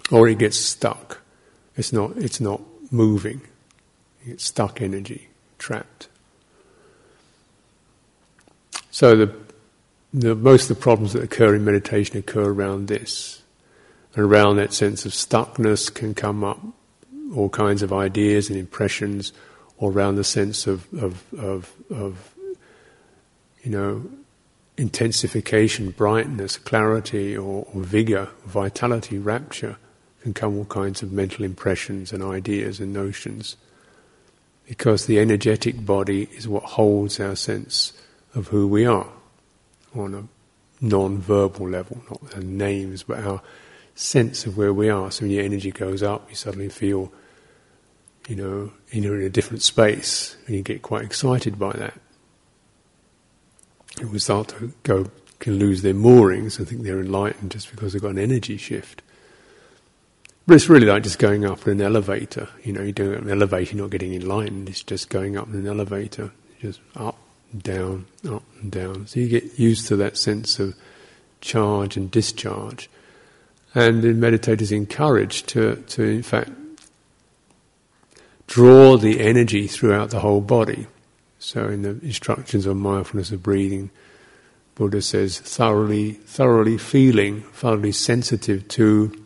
[0.09, 1.21] or it gets stuck.
[1.77, 3.41] It's not it's not moving.
[4.23, 5.27] You get stuck energy,
[5.59, 6.07] trapped.
[8.89, 9.35] So the
[10.11, 13.43] the, most of the problems that occur in meditation occur around this.
[14.15, 16.61] And around that sense of stuckness can come up
[17.33, 19.33] all kinds of ideas and impressions
[19.77, 22.35] all around the sense of, of, of, of
[23.63, 24.05] you know,
[24.77, 29.77] intensification, brightness, clarity, or, or vigor, vitality, rapture,
[30.21, 33.57] can come all kinds of mental impressions and ideas and notions.
[34.67, 37.93] Because the energetic body is what holds our sense
[38.33, 39.07] of who we are
[39.95, 40.23] on a
[40.81, 43.41] non-verbal level, not the names, but our
[43.95, 45.09] sense of where we are.
[45.09, 47.11] So when your energy goes up, you suddenly feel,
[48.27, 51.99] you know, you're in a different space, and you get quite excited by that.
[53.97, 58.01] People start to go, can lose their moorings and think they're enlightened just because they've
[58.01, 59.01] got an energy shift.
[60.47, 62.49] But it's really like just going up in an elevator.
[62.63, 64.69] You know, you're doing an elevator, you're not getting enlightened.
[64.69, 67.17] It's just going up in an elevator, just up
[67.57, 69.07] down, up and down.
[69.07, 70.75] So you get used to that sense of
[71.41, 72.89] charge and discharge.
[73.75, 76.49] And the meditators encouraged to, to in fact
[78.47, 80.87] draw the energy throughout the whole body.
[81.39, 83.91] So in the instructions on mindfulness of breathing,
[84.75, 89.25] Buddha says thoroughly, thoroughly feeling, thoroughly sensitive to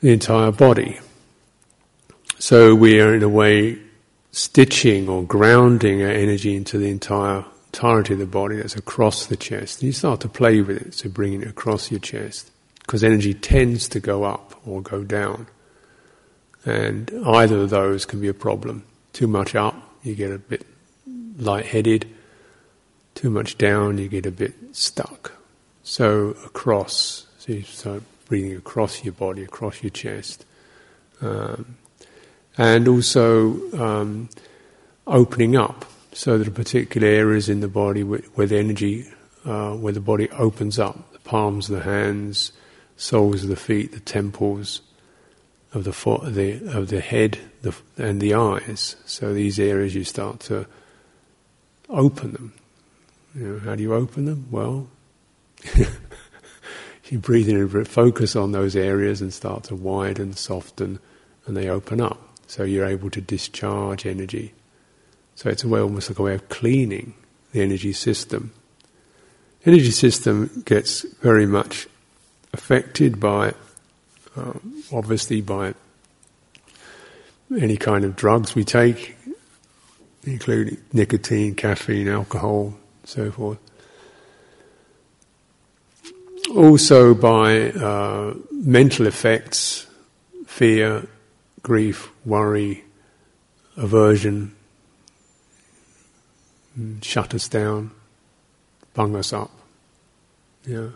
[0.00, 1.00] the entire body.
[2.38, 3.78] So we are in a way
[4.32, 9.36] stitching or grounding our energy into the entire entirety of the body that's across the
[9.36, 9.80] chest.
[9.80, 12.50] And you start to play with it, so bringing it across your chest.
[12.80, 15.46] Because energy tends to go up or go down.
[16.64, 18.84] And either of those can be a problem.
[19.12, 20.66] Too much up, you get a bit
[21.38, 22.08] lightheaded.
[23.14, 25.32] Too much down, you get a bit stuck.
[25.84, 30.44] So across, so you start breathing across your body, across your chest.
[31.20, 31.76] Um,
[32.58, 34.28] and also um,
[35.06, 39.06] opening up so that particular areas in the body where, where the energy
[39.44, 42.52] uh, where the body opens up, the palms of the hands,
[42.96, 44.82] soles of the feet, the temples
[45.72, 48.96] of the foot, the of the head, the, and the eyes.
[49.06, 50.66] So these areas you start to
[51.88, 52.52] open them.
[53.34, 54.46] You know, how do you open them?
[54.50, 54.88] Well,
[57.06, 60.98] you breathe in and focus on those areas and start to widen, soften,
[61.46, 62.18] and they open up.
[62.46, 64.52] So you're able to discharge energy.
[65.40, 67.14] So it's a way, almost like a way of cleaning
[67.52, 68.52] the energy system.
[69.64, 71.88] Energy system gets very much
[72.52, 73.54] affected by,
[74.36, 74.52] uh,
[74.92, 75.72] obviously, by
[77.58, 79.16] any kind of drugs we take,
[80.24, 82.74] including nicotine, caffeine, alcohol,
[83.04, 83.58] so forth.
[86.54, 89.86] Also by uh, mental effects,
[90.44, 91.08] fear,
[91.62, 92.84] grief, worry,
[93.78, 94.54] aversion,
[97.02, 97.90] shut us down,
[98.94, 99.50] bung us up.
[100.66, 100.88] Yeah.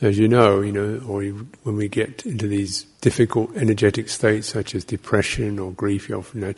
[0.00, 4.48] As you know, you know, or you, when we get into these difficult energetic states
[4.48, 6.54] such as depression or grief, you often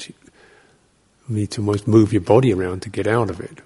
[1.29, 3.61] need to almost move your body around to get out of it,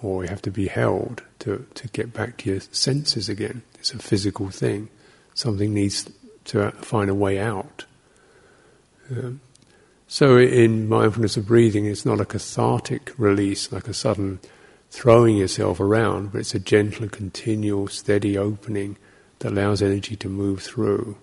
[0.00, 3.62] or you have to be held to, to get back to your senses again.
[3.78, 4.88] It's a physical thing.
[5.34, 6.08] Something needs
[6.46, 7.84] to find a way out.
[9.10, 9.40] Um,
[10.08, 14.38] so in mindfulness of breathing, it's not a cathartic release, like a sudden
[14.90, 18.96] throwing yourself around, but it's a gentle, continual, steady opening
[19.40, 21.16] that allows energy to move through.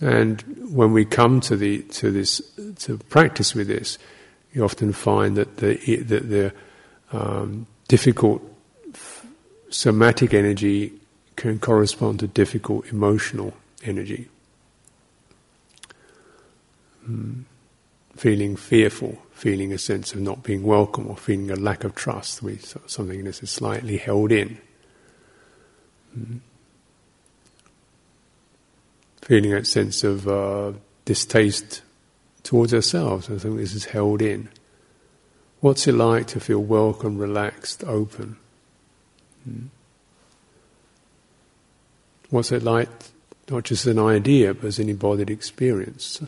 [0.00, 2.40] And when we come to the to this
[2.80, 3.98] to practice with this,
[4.52, 6.52] you often find that the that the
[7.12, 8.42] um, difficult
[9.70, 10.92] somatic energy
[11.36, 13.54] can correspond to difficult emotional
[13.84, 14.28] energy.
[17.08, 17.44] Mm.
[18.16, 22.42] Feeling fearful, feeling a sense of not being welcome, or feeling a lack of trust,
[22.42, 24.58] we, something that is slightly held in.
[26.16, 26.38] Mm.
[29.22, 30.72] Feeling that sense of uh,
[31.04, 31.82] distaste
[32.44, 34.48] towards ourselves, I think this is held in.
[35.60, 38.36] What's it like to feel welcome, relaxed, open?
[39.48, 39.68] Mm.
[42.30, 42.88] What's it like,
[43.50, 46.22] not just an idea, but as an embodied experience?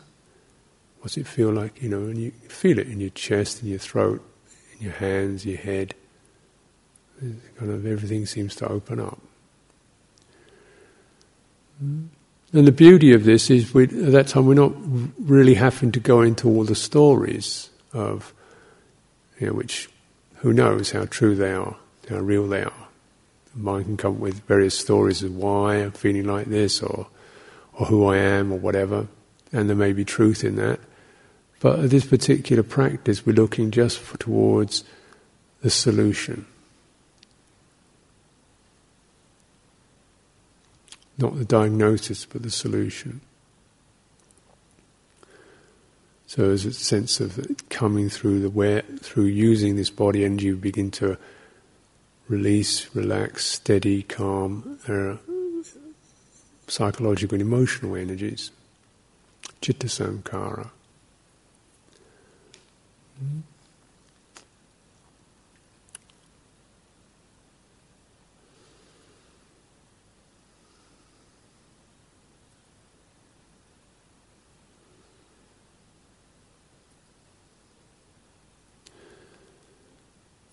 [1.07, 3.79] What's it feel like, you know, and you feel it in your chest, in your
[3.79, 4.29] throat,
[4.77, 5.95] in your hands, your head.
[7.21, 9.21] Kind of everything seems to open up.
[11.81, 12.11] And
[12.51, 14.73] the beauty of this is, we, at that time, we're not
[15.21, 18.35] really having to go into all the stories of,
[19.39, 19.89] you know, which,
[20.39, 21.77] who knows how true they are,
[22.09, 22.89] how real they are.
[23.55, 27.07] The mind can come up with various stories of why I'm feeling like this, or,
[27.75, 29.07] or who I am, or whatever,
[29.53, 30.81] and there may be truth in that.
[31.61, 34.85] But this particular practice, we're looking just for, towards
[35.63, 36.47] the solution.
[41.19, 43.23] Not the diagnosis, but the solution.
[46.27, 47.41] So there's a sense of
[47.71, 51.17] coming through the where, through using this body energy, we begin to
[52.29, 55.17] release, relax, steady, calm, uh,
[56.67, 58.51] psychological and emotional energies.
[59.61, 60.71] Chitta sankhara.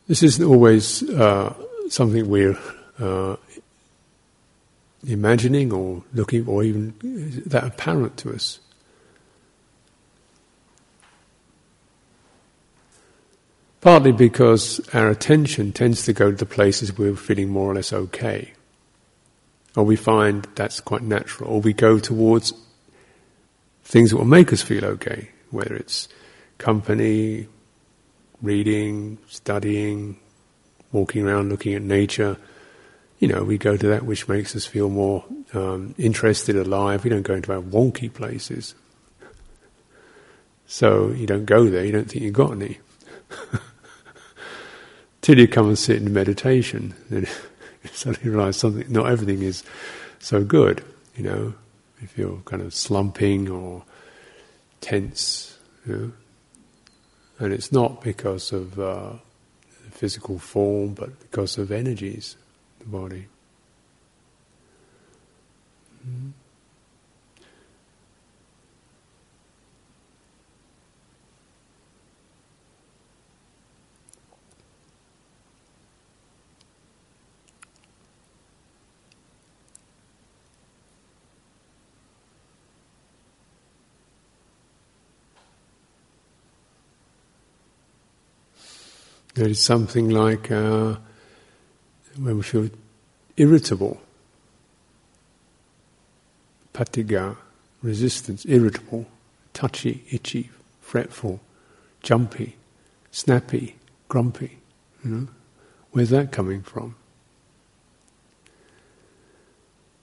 [0.08, 1.54] This isn't always uh,
[1.90, 2.60] something we're
[3.00, 3.38] uh,
[5.08, 6.94] imagining or looking, or even
[7.48, 8.60] that apparent to us.
[13.84, 17.92] Partly because our attention tends to go to the places we're feeling more or less
[17.92, 18.54] okay.
[19.76, 21.50] Or we find that's quite natural.
[21.50, 22.54] Or we go towards
[23.84, 26.08] things that will make us feel okay, whether it's
[26.60, 27.50] company,
[28.42, 30.18] reading, studying,
[30.94, 32.38] walking around looking at nature.
[33.20, 37.04] You know, we go to that which makes us feel more um, interested, alive.
[37.04, 38.76] We don't go into our wonky places.
[40.66, 42.80] So you don't go there, you don't think you've got any.
[45.24, 47.22] till you come and sit in meditation, then
[47.84, 48.86] you suddenly realize something.
[48.92, 49.64] Not everything is
[50.20, 50.84] so good.
[51.16, 51.54] You know,
[52.02, 53.84] if you're kind of slumping or
[54.82, 55.58] tense,
[55.88, 56.12] you know,
[57.40, 59.14] and it's not because of uh,
[59.92, 62.36] physical form, but because of energies,
[62.80, 63.28] the body.
[66.08, 66.30] Mm-hmm.
[89.36, 90.96] There is something like uh,
[92.18, 92.70] when we feel
[93.36, 94.00] irritable,
[96.74, 97.38] patigha,
[97.82, 99.08] resistance, irritable,
[99.54, 101.40] touchy, itchy, fretful,
[102.04, 102.56] jumpy,
[103.12, 103.76] snappy,
[104.08, 104.60] grumpy.
[105.04, 105.28] You know?
[105.92, 106.96] Where's that coming from?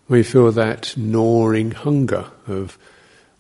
[0.08, 2.76] We feel that gnawing hunger of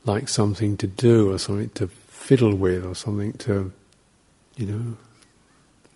[0.04, 3.72] like something to do or something to fiddle with or something to,
[4.56, 4.96] you know,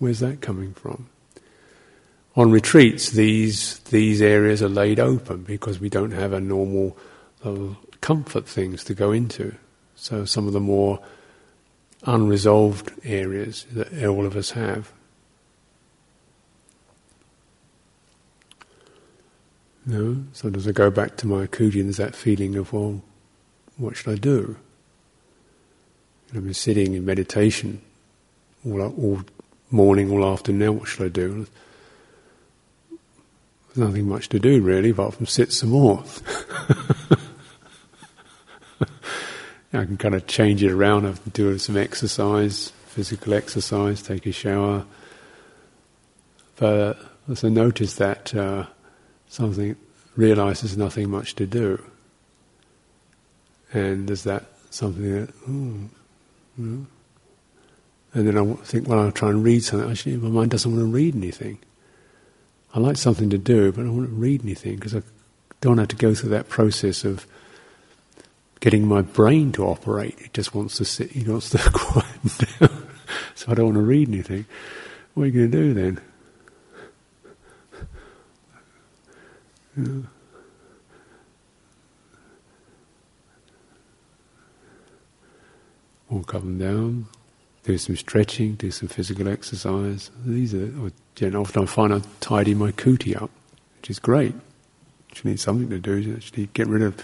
[0.05, 1.09] where's that coming from?
[2.37, 6.95] On retreats, these these areas are laid open because we don't have a normal
[8.03, 9.55] comfort things to go into.
[9.97, 11.01] So some of the more
[12.03, 14.93] unresolved areas that all of us have.
[19.87, 23.01] No, sometimes I go back to my and there's that feeling of, well,
[23.79, 24.57] what should I do?
[26.35, 27.81] I've been sitting in meditation
[28.67, 29.21] all, all
[29.71, 30.79] morning, all afternoon.
[30.79, 31.47] What should I do?
[33.77, 36.05] Nothing much to do really, apart from sit some more.
[39.73, 41.07] I can kind of change it around.
[41.07, 44.85] I can do some exercise, physical exercise, take a shower.
[46.57, 46.97] But
[47.29, 48.67] also notice that uh,
[49.29, 49.75] something
[50.15, 51.83] realizes nothing much to do.
[53.73, 56.87] And there's that something that, oh,
[58.15, 59.91] and then I think, well, I'll try and read something.
[59.91, 61.59] Actually, my mind doesn't want to read anything.
[62.73, 65.03] I like something to do, but I don't want to read anything because I
[65.61, 67.27] don't have to go through that process of
[68.61, 70.17] getting my brain to operate.
[70.21, 72.07] It just wants to sit, it wants to quiet
[72.61, 72.87] down.
[73.35, 74.47] so I don't want to read anything.
[75.15, 76.01] What are you going to do then?
[79.77, 80.09] Yeah.
[86.11, 87.07] Walk up and down,
[87.65, 90.11] do some stretching, do some physical exercise.
[90.25, 90.71] These are,
[91.35, 93.31] often I find I tidy my kuti up,
[93.79, 94.35] which is great.
[95.09, 96.95] Which needs something to do, actually get rid of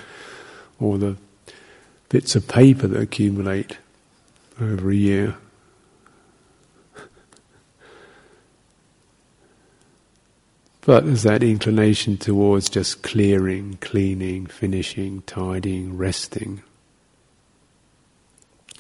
[0.79, 1.17] all the
[2.09, 3.79] bits of paper that accumulate
[4.61, 5.37] over a year.
[10.83, 16.63] But there's that inclination towards just clearing, cleaning, finishing, tidying, resting.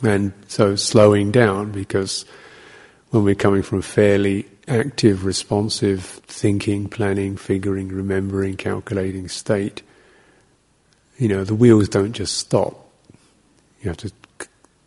[0.02, 2.24] And so slowing down because
[3.10, 9.82] when we're coming from fairly active, responsive thinking, planning, figuring, remembering, calculating state,
[11.18, 12.88] you know, the wheels don't just stop.
[13.82, 14.12] You have to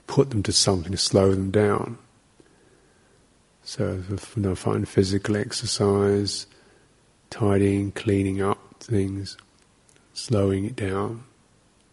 [0.08, 1.98] put them to something to slow them down.
[3.64, 6.48] So, you know, find physical exercise,
[7.30, 9.38] tidying, cleaning up things,
[10.14, 11.24] slowing it down,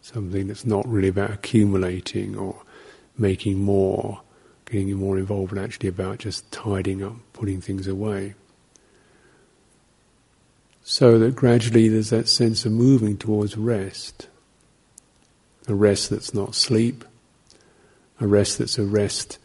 [0.01, 2.61] something that's not really about accumulating or
[3.17, 4.21] making more,
[4.65, 8.33] getting more involved, and actually about just tidying up, putting things away.
[10.83, 14.27] So that gradually there's that sense of moving towards rest.
[15.67, 17.05] A rest that's not sleep,
[18.19, 19.37] a rest that's a rest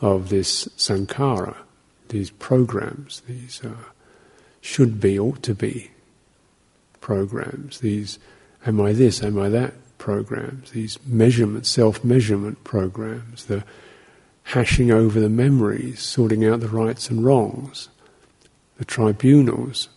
[0.00, 1.54] of this sankhara,
[2.08, 3.74] these programs, these uh,
[4.62, 5.90] should be, ought to be
[7.00, 8.18] programs, these
[8.64, 13.62] am I this, am I that programs, these measurement, self measurement programs, the
[14.42, 17.88] hashing over the memories, sorting out the rights and wrongs,
[18.78, 19.88] the tribunals,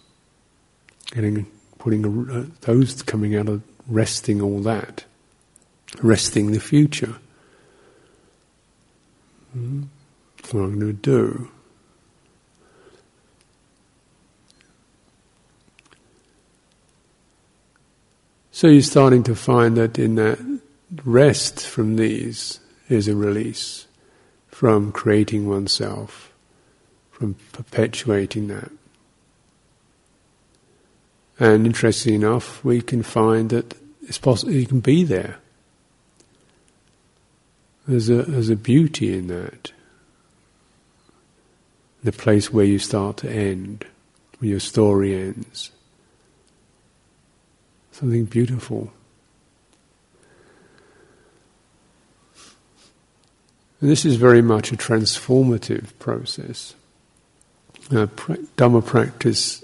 [1.11, 1.47] getting,
[1.79, 5.05] putting a, uh, those coming out of resting all that,
[6.03, 7.15] resting the future.
[9.57, 9.83] Mm-hmm.
[10.51, 11.49] What I'm going to do.
[18.55, 20.37] So you're starting to find that in that
[21.03, 23.87] rest from these is a release
[24.47, 26.31] from creating oneself,
[27.09, 28.69] from perpetuating that.
[31.39, 33.73] And interestingly enough, we can find that
[34.03, 35.37] it's possible you can be there.
[37.87, 39.71] There's a there's a beauty in that.
[42.03, 43.87] The place where you start to end,
[44.37, 45.71] where your story ends
[47.93, 48.91] something beautiful.
[53.79, 56.75] And this is very much a transformative process.
[57.91, 58.07] Uh,
[58.57, 59.63] Dhamma practice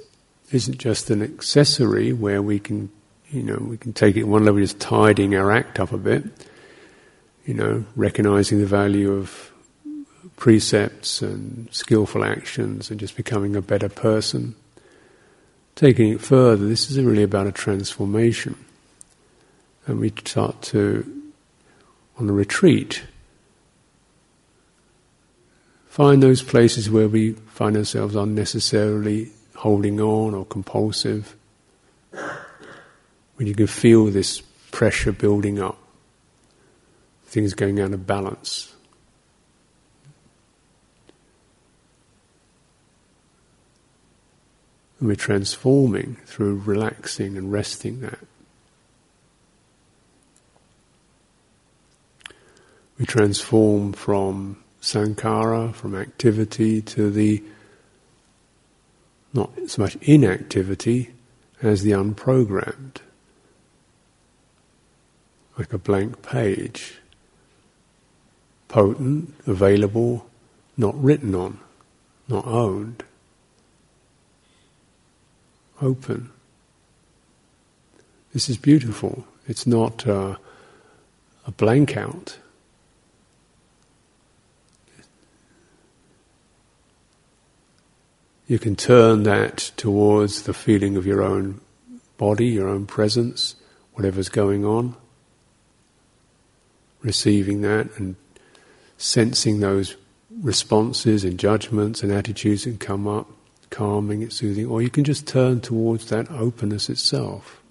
[0.51, 2.89] isn't just an accessory where we can,
[3.29, 6.25] you know, we can take it one level, just tidying our act up a bit,
[7.45, 9.51] you know, recognizing the value of
[10.35, 14.55] precepts and skillful actions and just becoming a better person.
[15.79, 18.57] Taking it further, this is really about a transformation.
[19.87, 21.09] And we start to,
[22.17, 23.03] on a retreat,
[25.87, 31.37] find those places where we find ourselves unnecessarily holding on or compulsive.
[32.11, 35.77] When you can feel this pressure building up,
[37.27, 38.75] things going out of balance.
[45.01, 48.19] We're transforming through relaxing and resting that.
[52.97, 57.41] We transform from sankhara, from activity to the
[59.33, 61.11] not so much inactivity
[61.61, 62.97] as the unprogrammed.
[65.57, 66.99] Like a blank page.
[68.67, 70.27] Potent, available,
[70.77, 71.59] not written on,
[72.27, 73.03] not owned.
[75.81, 76.29] Open.
[78.33, 79.25] This is beautiful.
[79.47, 80.35] It's not uh,
[81.47, 82.37] a blank out.
[88.47, 91.61] You can turn that towards the feeling of your own
[92.17, 93.55] body, your own presence,
[93.93, 94.95] whatever's going on.
[97.01, 98.15] Receiving that and
[98.97, 99.95] sensing those
[100.41, 103.29] responses and judgments and attitudes that come up,
[103.69, 107.61] calming it, soothing, or you can just turn towards that openness itself.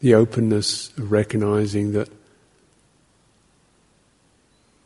[0.00, 2.08] The openness of recognizing that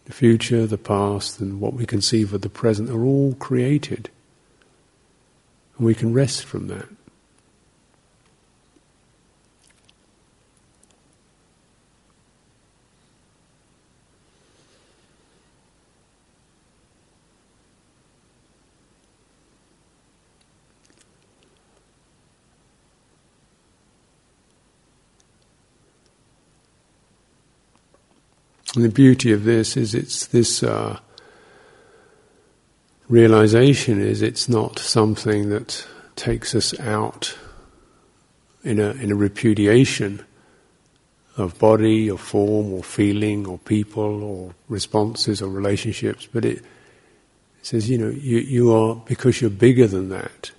[0.07, 4.11] the future, the past, and what we conceive of the present are all created.
[5.79, 6.89] And we can rest from that.
[28.75, 30.99] And the beauty of this is it's this uh,
[33.09, 37.37] realization is it's not something that takes us out
[38.63, 40.25] in a in a repudiation
[41.37, 46.63] of body or form or feeling or people or responses or relationships, but it,
[47.65, 50.51] says, you know, you, you are, because you're bigger than that,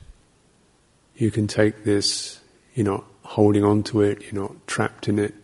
[1.16, 2.42] you can take this,
[2.74, 5.36] you're not holding on to it, you're not trapped in it,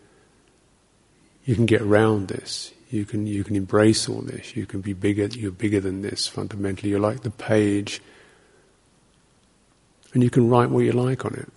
[1.46, 2.72] you can get around this.
[2.90, 4.56] You can you can embrace all this.
[4.56, 5.26] You can be bigger.
[5.28, 6.28] You're bigger than this.
[6.28, 8.02] Fundamentally, you're like the page,
[10.14, 11.50] and you can write what you like on it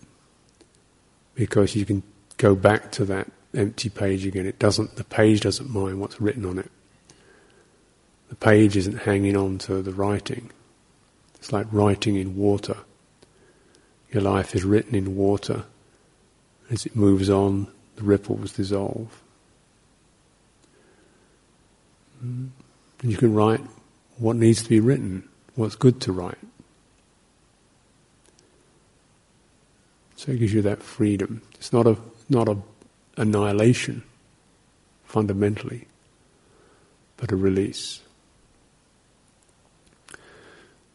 [1.35, 2.03] because you can
[2.37, 4.47] go back to that empty page again.
[4.47, 4.97] It doesn't.
[4.97, 6.71] The page doesn't mind what's written on it.
[8.29, 10.51] The page isn't hanging on to the writing.
[11.35, 12.77] It's like writing in water.
[14.13, 15.65] Your life is written in water.
[16.71, 17.67] As it moves on,
[17.97, 19.21] the ripples dissolve.
[22.25, 23.61] And you can write
[24.19, 26.39] what needs to be written, what's good to write.
[30.17, 31.43] So it gives you that freedom.
[31.57, 31.99] It's not a
[32.31, 32.57] not a
[33.19, 34.03] annihilation,
[35.05, 35.87] fundamentally,
[37.19, 38.01] but a release.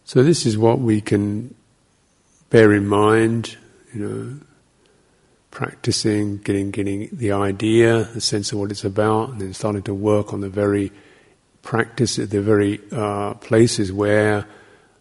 [0.06, 1.54] So this is what we can
[2.50, 3.58] bear in mind,
[3.94, 4.40] you know,
[5.52, 9.94] practicing, getting getting the idea, the sense of what it's about, and then starting to
[9.94, 10.92] work on the very
[11.70, 14.44] practice at the very uh, places where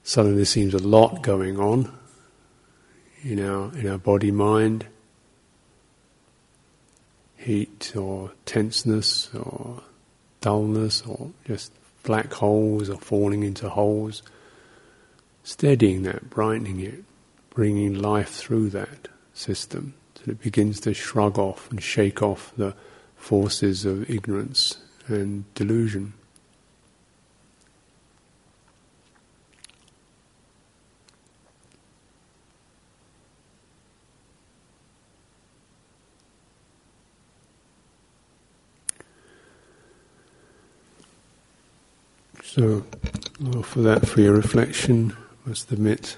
[0.02, 1.90] suddenly there seems a lot going on
[3.22, 4.84] in our in our body mind,
[7.38, 9.82] heat or tenseness or
[10.42, 14.22] dullness or just black holes or falling into holes.
[15.44, 17.02] Steadying that, brightening it,
[17.48, 22.74] bringing life through that system so it begins to shrug off and shake off the
[23.16, 26.12] forces of ignorance and delusion.
[42.48, 42.80] So,
[43.62, 46.16] for that, for your reflection, must admit,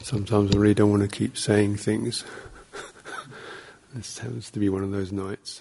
[0.00, 2.24] sometimes I really don't want to keep saying things.
[3.94, 5.60] this happens to be one of those nights.